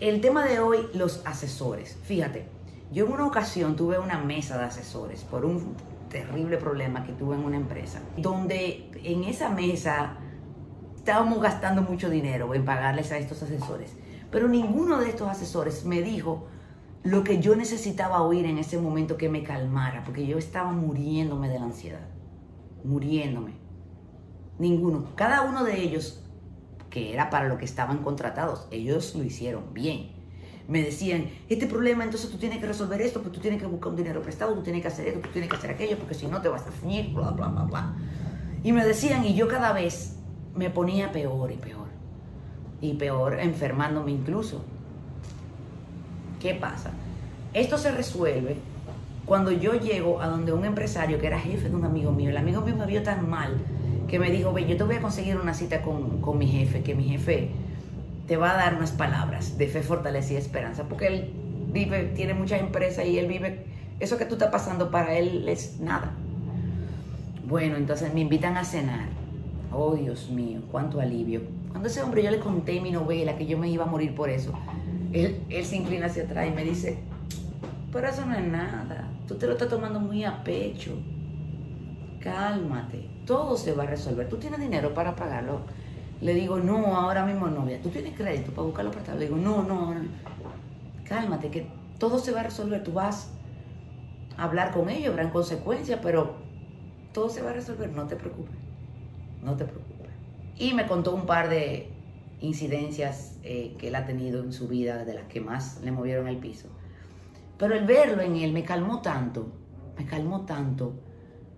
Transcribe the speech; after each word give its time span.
el 0.00 0.20
tema 0.20 0.44
de 0.44 0.60
hoy, 0.60 0.88
los 0.94 1.24
asesores. 1.26 1.96
Fíjate, 2.02 2.48
yo 2.90 3.06
en 3.06 3.12
una 3.12 3.26
ocasión 3.26 3.76
tuve 3.76 3.98
una 3.98 4.18
mesa 4.18 4.58
de 4.58 4.64
asesores 4.64 5.22
por 5.22 5.44
un 5.44 5.76
terrible 6.08 6.56
problema 6.56 7.04
que 7.04 7.12
tuve 7.12 7.36
en 7.36 7.44
una 7.44 7.56
empresa, 7.56 8.00
donde 8.16 8.90
en 9.04 9.24
esa 9.24 9.50
mesa 9.50 10.16
estábamos 10.96 11.40
gastando 11.40 11.82
mucho 11.82 12.10
dinero 12.10 12.52
en 12.54 12.64
pagarles 12.64 13.12
a 13.12 13.18
estos 13.18 13.42
asesores, 13.42 13.94
pero 14.30 14.48
ninguno 14.48 14.98
de 14.98 15.10
estos 15.10 15.28
asesores 15.28 15.84
me 15.84 16.02
dijo 16.02 16.46
lo 17.02 17.22
que 17.24 17.40
yo 17.40 17.56
necesitaba 17.56 18.22
oír 18.22 18.44
en 18.46 18.58
ese 18.58 18.78
momento 18.78 19.16
que 19.16 19.28
me 19.28 19.42
calmara, 19.42 20.02
porque 20.04 20.26
yo 20.26 20.36
estaba 20.36 20.72
muriéndome 20.72 21.48
de 21.48 21.58
la 21.58 21.66
ansiedad, 21.66 22.06
muriéndome. 22.84 23.52
Ninguno. 24.58 25.06
Cada 25.14 25.42
uno 25.42 25.64
de 25.64 25.80
ellos, 25.80 26.22
que 26.90 27.14
era 27.14 27.30
para 27.30 27.48
lo 27.48 27.56
que 27.56 27.64
estaban 27.64 27.98
contratados, 27.98 28.66
ellos 28.70 29.14
lo 29.14 29.24
hicieron 29.24 29.72
bien. 29.72 30.10
Me 30.68 30.82
decían, 30.82 31.30
este 31.48 31.66
problema, 31.66 32.04
entonces 32.04 32.30
tú 32.30 32.36
tienes 32.36 32.58
que 32.58 32.66
resolver 32.66 33.00
esto, 33.00 33.20
pues 33.22 33.32
tú 33.32 33.40
tienes 33.40 33.60
que 33.60 33.66
buscar 33.66 33.90
un 33.90 33.96
dinero 33.96 34.22
prestado, 34.22 34.54
tú 34.54 34.62
tienes 34.62 34.82
que 34.82 34.88
hacer 34.88 35.08
esto, 35.08 35.20
tú 35.20 35.28
tienes 35.30 35.50
que 35.50 35.56
hacer 35.56 35.70
aquello, 35.70 35.96
porque 35.96 36.14
si 36.14 36.26
no 36.26 36.40
te 36.42 36.48
vas 36.48 36.66
a 36.66 36.70
finir, 36.70 37.12
bla, 37.12 37.30
bla, 37.30 37.48
bla, 37.48 37.62
bla. 37.62 37.94
Y 38.62 38.72
me 38.72 38.84
decían, 38.84 39.24
y 39.24 39.34
yo 39.34 39.48
cada 39.48 39.72
vez 39.72 40.16
me 40.54 40.70
ponía 40.70 41.10
peor 41.12 41.50
y 41.50 41.56
peor. 41.56 41.88
Y 42.80 42.94
peor, 42.94 43.40
enfermándome 43.40 44.12
incluso. 44.12 44.62
¿Qué 46.40 46.54
pasa? 46.54 46.90
Esto 47.52 47.78
se 47.78 47.90
resuelve 47.90 48.56
cuando 49.26 49.52
yo 49.52 49.74
llego 49.74 50.20
a 50.20 50.28
donde 50.28 50.52
un 50.52 50.64
empresario 50.64 51.18
que 51.18 51.26
era 51.26 51.38
jefe 51.38 51.68
de 51.68 51.76
un 51.76 51.84
amigo 51.84 52.12
mío, 52.12 52.30
el 52.30 52.36
amigo 52.36 52.60
mío 52.62 52.76
me 52.76 52.86
vio 52.86 53.02
tan 53.02 53.28
mal 53.28 53.56
que 54.10 54.18
me 54.18 54.30
dijo, 54.30 54.52
ve, 54.52 54.66
yo 54.66 54.76
te 54.76 54.82
voy 54.82 54.96
a 54.96 55.00
conseguir 55.00 55.36
una 55.36 55.54
cita 55.54 55.82
con, 55.82 56.20
con 56.20 56.36
mi 56.36 56.48
jefe, 56.48 56.82
que 56.82 56.96
mi 56.96 57.04
jefe 57.04 57.50
te 58.26 58.36
va 58.36 58.50
a 58.50 58.56
dar 58.56 58.74
unas 58.74 58.90
palabras 58.90 59.56
de 59.56 59.68
fe, 59.68 59.82
fortaleza 59.82 60.32
y 60.32 60.36
esperanza, 60.36 60.84
porque 60.88 61.06
él 61.06 61.30
vive, 61.72 62.04
tiene 62.14 62.34
muchas 62.34 62.60
empresas 62.60 63.06
y 63.06 63.18
él 63.18 63.28
vive, 63.28 63.64
eso 64.00 64.18
que 64.18 64.24
tú 64.24 64.34
estás 64.34 64.50
pasando 64.50 64.90
para 64.90 65.16
él 65.16 65.48
es 65.48 65.78
nada. 65.78 66.12
Bueno, 67.46 67.76
entonces 67.76 68.12
me 68.12 68.20
invitan 68.20 68.56
a 68.56 68.64
cenar. 68.64 69.06
Oh, 69.72 69.94
Dios 69.94 70.28
mío, 70.30 70.60
cuánto 70.72 71.00
alivio. 71.00 71.42
Cuando 71.70 71.88
ese 71.88 72.02
hombre 72.02 72.24
yo 72.24 72.32
le 72.32 72.40
conté 72.40 72.80
mi 72.80 72.90
novela, 72.90 73.36
que 73.36 73.46
yo 73.46 73.58
me 73.58 73.68
iba 73.68 73.84
a 73.84 73.88
morir 73.88 74.14
por 74.16 74.28
eso, 74.28 74.52
él, 75.12 75.40
él 75.48 75.64
se 75.64 75.76
inclina 75.76 76.06
hacia 76.06 76.24
atrás 76.24 76.48
y 76.48 76.50
me 76.50 76.64
dice, 76.64 76.98
pero 77.92 78.08
eso 78.08 78.26
no 78.26 78.34
es 78.34 78.44
nada, 78.44 79.08
tú 79.28 79.36
te 79.36 79.46
lo 79.46 79.52
estás 79.52 79.68
tomando 79.68 80.00
muy 80.00 80.24
a 80.24 80.42
pecho. 80.42 80.98
Cálmate, 82.20 83.08
todo 83.26 83.56
se 83.56 83.72
va 83.72 83.84
a 83.84 83.86
resolver. 83.86 84.28
¿Tú 84.28 84.36
tienes 84.36 84.60
dinero 84.60 84.92
para 84.92 85.16
pagarlo? 85.16 85.62
Le 86.20 86.34
digo, 86.34 86.58
no, 86.58 86.96
ahora 86.96 87.24
mismo 87.24 87.48
no. 87.48 87.66
¿Tú 87.82 87.88
tienes 87.88 88.14
crédito 88.14 88.52
para 88.52 88.66
buscarlo 88.66 88.90
prestado? 88.90 89.18
Le 89.18 89.26
digo, 89.26 89.38
no, 89.38 89.62
no, 89.62 89.94
no. 89.94 90.00
Cálmate, 91.04 91.50
que 91.50 91.66
todo 91.98 92.18
se 92.18 92.32
va 92.32 92.40
a 92.40 92.42
resolver. 92.44 92.84
Tú 92.84 92.92
vas 92.92 93.30
a 94.36 94.44
hablar 94.44 94.72
con 94.72 94.90
ellos, 94.90 95.12
habrán 95.12 95.30
consecuencias, 95.30 95.98
pero 96.02 96.36
todo 97.12 97.30
se 97.30 97.40
va 97.40 97.50
a 97.50 97.54
resolver. 97.54 97.90
No 97.90 98.06
te 98.06 98.16
preocupes. 98.16 98.56
No 99.42 99.56
te 99.56 99.64
preocupes. 99.64 100.10
Y 100.58 100.74
me 100.74 100.86
contó 100.86 101.14
un 101.14 101.24
par 101.24 101.48
de 101.48 101.90
incidencias 102.40 103.38
eh, 103.42 103.74
que 103.78 103.88
él 103.88 103.94
ha 103.94 104.04
tenido 104.04 104.42
en 104.42 104.52
su 104.52 104.68
vida, 104.68 105.04
de 105.04 105.14
las 105.14 105.24
que 105.24 105.40
más 105.40 105.80
le 105.82 105.90
movieron 105.90 106.28
el 106.28 106.36
piso. 106.36 106.68
Pero 107.58 107.74
el 107.74 107.86
verlo 107.86 108.22
en 108.22 108.36
él 108.36 108.52
me 108.52 108.64
calmó 108.64 109.00
tanto, 109.00 109.52
me 109.96 110.06
calmó 110.06 110.44
tanto, 110.46 110.94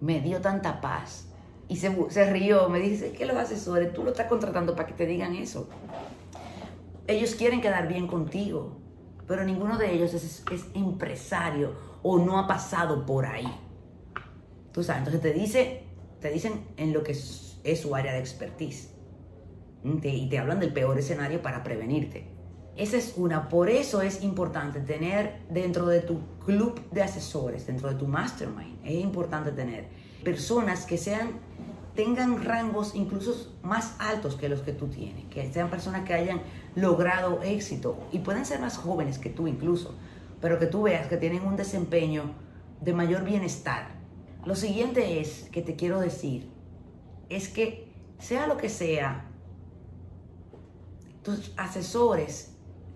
me 0.00 0.20
dio 0.20 0.40
tanta 0.40 0.80
paz. 0.80 1.28
Y 1.68 1.76
se, 1.76 1.94
se 2.10 2.30
rió, 2.30 2.68
me 2.68 2.78
dice, 2.78 3.12
¿qué 3.12 3.24
los 3.24 3.36
asesores? 3.36 3.92
Tú 3.92 4.04
lo 4.04 4.10
estás 4.10 4.28
contratando 4.28 4.74
para 4.76 4.86
que 4.86 4.94
te 4.94 5.06
digan 5.06 5.34
eso. 5.34 5.68
Ellos 7.06 7.34
quieren 7.34 7.60
quedar 7.60 7.88
bien 7.88 8.06
contigo, 8.06 8.78
pero 9.26 9.44
ninguno 9.44 9.78
de 9.78 9.92
ellos 9.92 10.14
es, 10.14 10.44
es 10.50 10.66
empresario 10.74 11.74
o 12.02 12.18
no 12.18 12.38
ha 12.38 12.46
pasado 12.46 13.06
por 13.06 13.26
ahí. 13.26 13.48
Tú 14.72 14.82
sabes, 14.82 15.00
entonces 15.00 15.22
te, 15.22 15.32
dice, 15.32 15.84
te 16.20 16.30
dicen 16.30 16.66
en 16.76 16.92
lo 16.92 17.02
que 17.02 17.12
es 17.12 17.80
su 17.80 17.94
área 17.94 18.12
de 18.12 18.18
expertise. 18.18 18.90
y 19.84 20.28
te 20.28 20.38
hablan 20.38 20.60
del 20.60 20.72
peor 20.72 20.98
escenario 20.98 21.42
para 21.42 21.62
prevenirte. 21.62 22.33
Esa 22.76 22.96
es 22.96 23.14
una. 23.16 23.48
Por 23.48 23.70
eso 23.70 24.02
es 24.02 24.22
importante 24.22 24.80
tener 24.80 25.40
dentro 25.48 25.86
de 25.86 26.00
tu 26.00 26.20
club 26.44 26.80
de 26.90 27.02
asesores, 27.02 27.66
dentro 27.66 27.88
de 27.88 27.94
tu 27.94 28.06
mastermind, 28.06 28.78
es 28.84 29.00
importante 29.00 29.52
tener 29.52 29.88
personas 30.24 30.84
que 30.84 30.98
sean 30.98 31.40
tengan 31.94 32.44
rangos 32.44 32.94
incluso 32.94 33.54
más 33.62 33.94
altos 34.00 34.34
que 34.34 34.48
los 34.48 34.62
que 34.62 34.72
tú 34.72 34.88
tienes, 34.88 35.26
que 35.26 35.52
sean 35.52 35.70
personas 35.70 36.04
que 36.04 36.12
hayan 36.12 36.42
logrado 36.74 37.40
éxito 37.42 37.96
y 38.10 38.18
pueden 38.18 38.44
ser 38.44 38.60
más 38.60 38.76
jóvenes 38.76 39.18
que 39.18 39.30
tú 39.30 39.46
incluso, 39.46 39.94
pero 40.40 40.58
que 40.58 40.66
tú 40.66 40.82
veas 40.82 41.06
que 41.06 41.16
tienen 41.16 41.46
un 41.46 41.54
desempeño 41.54 42.32
de 42.80 42.92
mayor 42.92 43.24
bienestar. 43.24 43.88
Lo 44.44 44.56
siguiente 44.56 45.20
es 45.20 45.48
que 45.52 45.62
te 45.62 45.76
quiero 45.76 46.00
decir 46.00 46.50
es 47.28 47.48
que 47.48 47.92
sea 48.18 48.46
lo 48.46 48.56
que 48.56 48.68
sea, 48.68 49.30
tus 51.22 51.52
asesores 51.56 52.53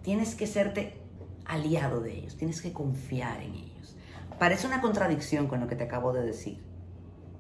tienes 0.09 0.35
que 0.35 0.47
serte 0.47 1.03
aliado 1.45 2.01
de 2.01 2.17
ellos, 2.17 2.39
tienes 2.39 2.63
que 2.63 2.73
confiar 2.73 3.43
en 3.43 3.53
ellos. 3.53 3.95
Parece 4.39 4.67
una 4.67 4.81
contradicción 4.81 5.49
con 5.49 5.61
lo 5.61 5.69
que 5.69 5.77
te 5.77 5.85
acabo 5.85 6.15
de 6.15 6.23
decir, 6.23 6.65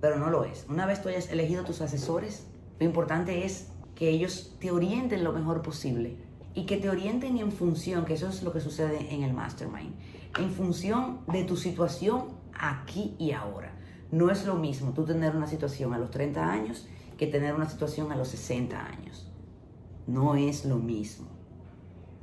pero 0.02 0.18
no 0.18 0.28
lo 0.28 0.44
es. 0.44 0.66
Una 0.68 0.84
vez 0.84 1.00
tú 1.00 1.08
hayas 1.08 1.30
elegido 1.30 1.64
tus 1.64 1.80
asesores, 1.80 2.46
lo 2.78 2.84
importante 2.84 3.46
es 3.46 3.68
que 3.94 4.10
ellos 4.10 4.54
te 4.60 4.70
orienten 4.70 5.24
lo 5.24 5.32
mejor 5.32 5.62
posible 5.62 6.18
y 6.52 6.66
que 6.66 6.76
te 6.76 6.90
orienten 6.90 7.38
en 7.38 7.52
función, 7.52 8.04
que 8.04 8.12
eso 8.12 8.28
es 8.28 8.42
lo 8.42 8.52
que 8.52 8.60
sucede 8.60 9.14
en 9.14 9.22
el 9.22 9.32
mastermind, 9.32 9.94
en 10.38 10.50
función 10.50 11.20
de 11.32 11.44
tu 11.44 11.56
situación 11.56 12.26
aquí 12.52 13.16
y 13.18 13.32
ahora. 13.32 13.72
No 14.10 14.30
es 14.30 14.44
lo 14.44 14.56
mismo 14.56 14.92
tú 14.92 15.06
tener 15.06 15.34
una 15.34 15.46
situación 15.46 15.94
a 15.94 15.98
los 15.98 16.10
30 16.10 16.46
años 16.46 16.86
que 17.16 17.28
tener 17.28 17.54
una 17.54 17.70
situación 17.70 18.12
a 18.12 18.16
los 18.16 18.28
60 18.28 18.78
años. 18.78 19.26
No 20.06 20.34
es 20.34 20.66
lo 20.66 20.76
mismo. 20.76 21.38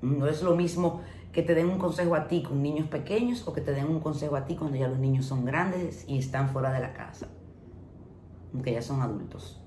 No 0.05 0.27
es 0.27 0.43
lo 0.43 0.55
mismo 0.55 1.01
que 1.31 1.41
te 1.41 1.55
den 1.55 1.67
un 1.67 1.79
consejo 1.79 2.15
a 2.15 2.27
ti 2.27 2.43
con 2.43 2.61
niños 2.61 2.87
pequeños 2.87 3.47
o 3.47 3.53
que 3.53 3.61
te 3.61 3.73
den 3.73 3.87
un 3.87 3.99
consejo 3.99 4.35
a 4.35 4.45
ti 4.45 4.55
cuando 4.55 4.77
ya 4.77 4.87
los 4.87 4.99
niños 4.99 5.25
son 5.25 5.45
grandes 5.45 6.05
y 6.07 6.19
están 6.19 6.49
fuera 6.49 6.71
de 6.71 6.79
la 6.79 6.93
casa 6.93 7.27
que 8.63 8.71
ya 8.71 8.81
son 8.81 9.01
adultos. 9.01 9.59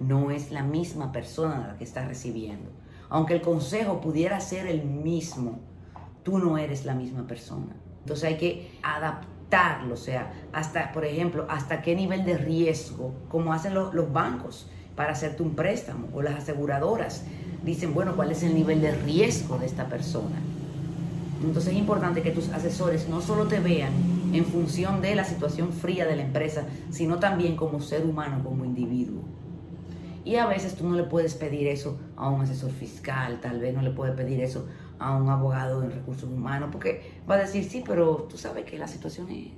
No 0.00 0.30
es 0.30 0.50
la 0.50 0.62
misma 0.62 1.12
persona 1.12 1.68
la 1.68 1.76
que 1.78 1.84
está 1.84 2.06
recibiendo. 2.06 2.70
Aunque 3.08 3.34
el 3.34 3.40
consejo 3.40 4.00
pudiera 4.00 4.40
ser 4.40 4.66
el 4.66 4.84
mismo, 4.84 5.60
tú 6.22 6.38
no 6.38 6.58
eres 6.58 6.84
la 6.84 6.94
misma 6.94 7.26
persona. 7.26 7.76
Entonces 8.00 8.24
hay 8.24 8.36
que 8.36 8.78
adaptarlo, 8.82 9.94
o 9.94 9.96
sea, 9.96 10.32
hasta, 10.52 10.92
por 10.92 11.04
ejemplo, 11.04 11.46
hasta 11.48 11.80
qué 11.80 11.94
nivel 11.94 12.24
de 12.24 12.36
riesgo, 12.36 13.14
como 13.28 13.52
hacen 13.52 13.74
los, 13.74 13.94
los 13.94 14.12
bancos 14.12 14.68
para 14.96 15.12
hacerte 15.12 15.42
un 15.42 15.54
préstamo 15.54 16.08
o 16.12 16.22
las 16.22 16.34
aseguradoras, 16.34 17.22
dicen, 17.64 17.94
bueno, 17.94 18.16
¿cuál 18.16 18.32
es 18.32 18.42
el 18.42 18.54
nivel 18.54 18.80
de 18.80 18.92
riesgo 18.92 19.58
de 19.58 19.66
esta 19.66 19.88
persona? 19.88 20.36
Entonces 21.44 21.72
es 21.72 21.78
importante 21.78 22.22
que 22.22 22.30
tus 22.30 22.48
asesores 22.48 23.08
no 23.08 23.20
solo 23.20 23.46
te 23.46 23.60
vean 23.60 23.92
en 24.32 24.44
función 24.44 25.02
de 25.02 25.14
la 25.14 25.24
situación 25.24 25.72
fría 25.72 26.06
de 26.06 26.16
la 26.16 26.22
empresa, 26.22 26.64
sino 26.90 27.18
también 27.18 27.56
como 27.56 27.80
ser 27.80 28.04
humano, 28.04 28.42
como 28.42 28.64
individuo. 28.64 29.22
Y 30.24 30.36
a 30.36 30.46
veces 30.46 30.74
tú 30.74 30.88
no 30.88 30.96
le 30.96 31.04
puedes 31.04 31.34
pedir 31.34 31.68
eso 31.68 31.98
a 32.16 32.28
un 32.28 32.40
asesor 32.40 32.72
fiscal, 32.72 33.40
tal 33.40 33.60
vez 33.60 33.74
no 33.74 33.82
le 33.82 33.90
puedes 33.90 34.16
pedir 34.16 34.40
eso 34.40 34.66
a 34.98 35.14
un 35.14 35.28
abogado 35.28 35.82
en 35.82 35.92
recursos 35.92 36.28
humanos, 36.28 36.70
porque 36.72 37.20
va 37.30 37.36
a 37.36 37.38
decir, 37.38 37.64
sí, 37.64 37.84
pero 37.86 38.26
tú 38.28 38.36
sabes 38.36 38.64
que 38.64 38.78
la 38.78 38.88
situación 38.88 39.28
es 39.30 39.52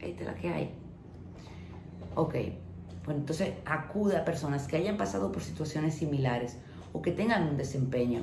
esta 0.00 0.24
la 0.24 0.34
que 0.34 0.48
hay. 0.48 0.74
Ok, 2.14 2.34
pues 3.04 3.16
entonces 3.16 3.54
acude 3.64 4.16
a 4.16 4.24
personas 4.24 4.66
que 4.66 4.76
hayan 4.76 4.96
pasado 4.96 5.32
por 5.32 5.42
situaciones 5.42 5.94
similares 5.94 6.56
o 6.92 7.02
que 7.02 7.12
tengan 7.12 7.48
un 7.48 7.56
desempeño 7.56 8.22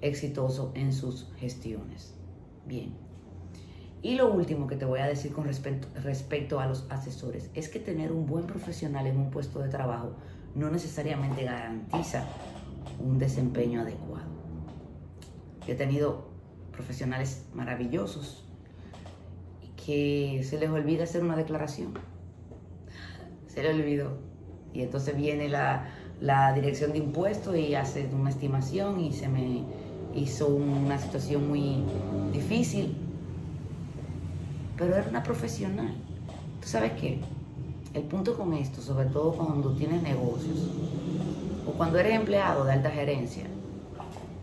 exitoso 0.00 0.72
en 0.74 0.92
sus 0.92 1.28
gestiones. 1.38 2.14
Bien. 2.66 2.92
Y 4.02 4.14
lo 4.14 4.32
último 4.32 4.66
que 4.66 4.76
te 4.76 4.86
voy 4.86 5.00
a 5.00 5.06
decir 5.06 5.32
con 5.32 5.44
respecto, 5.44 5.88
respecto 6.00 6.58
a 6.58 6.66
los 6.66 6.86
asesores 6.90 7.50
es 7.54 7.68
que 7.68 7.78
tener 7.78 8.12
un 8.12 8.26
buen 8.26 8.46
profesional 8.46 9.06
en 9.06 9.18
un 9.18 9.30
puesto 9.30 9.60
de 9.60 9.68
trabajo 9.68 10.12
no 10.54 10.70
necesariamente 10.70 11.44
garantiza 11.44 12.24
un 12.98 13.18
desempeño 13.18 13.82
adecuado. 13.82 14.28
he 15.66 15.74
tenido 15.74 16.30
profesionales 16.72 17.44
maravillosos 17.54 18.44
que 19.76 20.42
se 20.44 20.58
les 20.58 20.70
olvida 20.70 21.04
hacer 21.04 21.22
una 21.22 21.36
declaración. 21.36 21.94
Se 23.60 23.72
les 23.72 23.74
olvidó. 23.74 24.18
Y 24.72 24.82
entonces 24.82 25.16
viene 25.16 25.48
la, 25.48 25.88
la 26.20 26.52
dirección 26.52 26.92
de 26.92 26.98
impuestos 26.98 27.56
y 27.56 27.74
hace 27.74 28.08
una 28.12 28.30
estimación 28.30 29.00
y 29.00 29.12
se 29.12 29.28
me 29.28 29.64
hizo 30.14 30.48
una 30.48 30.98
situación 30.98 31.48
muy 31.48 31.84
difícil 32.32 32.96
pero 34.80 34.96
era 34.96 35.06
una 35.08 35.22
profesional. 35.22 35.94
¿Tú 36.60 36.66
sabes 36.66 36.92
qué? 36.92 37.20
El 37.92 38.02
punto 38.04 38.36
con 38.36 38.54
esto, 38.54 38.80
sobre 38.80 39.04
todo 39.10 39.32
cuando 39.32 39.74
tienes 39.74 40.02
negocios 40.02 40.56
o 41.66 41.72
cuando 41.72 41.98
eres 41.98 42.14
empleado 42.14 42.64
de 42.64 42.72
alta 42.72 42.90
gerencia, 42.90 43.44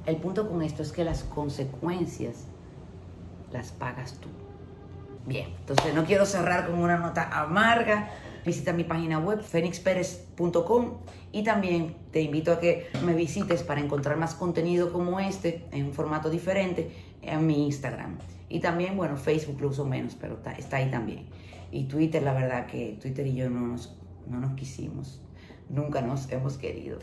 El 0.06 0.18
punto 0.18 0.48
con 0.48 0.62
esto 0.62 0.84
es 0.84 0.94
que 0.94 1.04
las 1.04 1.24
consecuencias 1.24 2.46
las 3.52 3.72
pagas 3.72 4.14
tú. 4.22 4.30
Bien, 5.25 5.50
entonces 5.60 5.94
no 5.94 6.06
quiero 6.06 6.25
cerrar 6.25 6.68
con 6.68 6.80
una 6.80 6.98
nota 6.98 7.28
amarga. 7.42 8.10
Visita 8.47 8.71
mi 8.71 8.85
página 8.85 9.19
web, 9.19 9.41
fenixperez.com 9.41 10.94
y 11.33 11.44
también 11.44 11.97
te 12.11 12.21
invito 12.21 12.53
a 12.53 12.61
que 12.61 12.88
me 13.05 13.13
visites 13.13 13.61
para 13.61 13.81
encontrar 13.81 14.15
más 14.15 14.35
contenido 14.35 14.94
como 14.94 15.19
este 15.19 15.65
en 15.73 15.88
un 15.88 15.94
formato 15.94 16.29
diferente 16.29 16.89
en 17.21 17.45
mi 17.45 17.65
Instagram. 17.65 18.17
Y 18.47 18.61
también, 18.61 18.95
bueno, 18.95 19.17
Facebook 19.17 19.59
lo 19.59 19.67
uso 19.67 19.83
menos, 19.83 20.15
pero 20.15 20.35
está, 20.35 20.53
está 20.53 20.77
ahí 20.77 20.89
también. 20.89 21.25
Y 21.73 21.89
Twitter, 21.89 22.23
la 22.23 22.33
verdad 22.33 22.67
que 22.67 22.97
Twitter 23.01 23.27
y 23.27 23.35
yo 23.35 23.49
no 23.49 23.67
nos, 23.67 23.97
no 24.27 24.39
nos 24.39 24.53
quisimos, 24.53 25.21
nunca 25.67 26.01
nos 26.01 26.31
hemos 26.31 26.57
querido. 26.57 26.99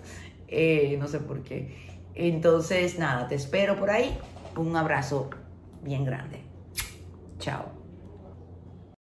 Eh, 0.49 0.97
no 0.99 1.09
sé 1.09 1.19
por 1.19 1.43
qué. 1.43 1.77
Entonces, 2.15 2.99
nada, 2.99 3.29
te 3.29 3.35
espero 3.35 3.77
por 3.77 3.91
ahí. 3.91 4.17
Un 4.57 4.75
abrazo 4.77 5.29
bien 5.83 6.07
grande. 6.07 6.41
Chao. 7.39 7.84